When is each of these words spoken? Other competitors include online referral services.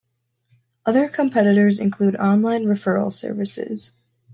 Other 0.83 1.07
competitors 1.07 1.77
include 1.77 2.15
online 2.15 2.63
referral 2.63 3.13
services. 3.13 3.91